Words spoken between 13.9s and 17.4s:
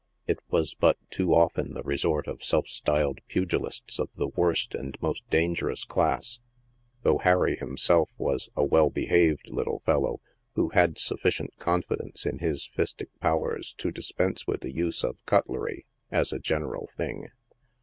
dispense with' the use of" cutlery," as a general thing.